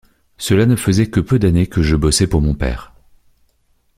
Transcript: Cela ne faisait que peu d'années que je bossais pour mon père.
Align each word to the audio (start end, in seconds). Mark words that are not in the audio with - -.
Cela 0.39 0.65
ne 0.65 0.75
faisait 0.75 1.11
que 1.11 1.19
peu 1.19 1.37
d'années 1.37 1.67
que 1.67 1.83
je 1.83 1.95
bossais 1.95 2.25
pour 2.25 2.41
mon 2.41 2.55
père. 2.55 2.91